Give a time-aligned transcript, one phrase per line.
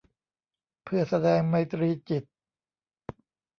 [0.83, 2.23] เพื่อแสดงไมตรีจิต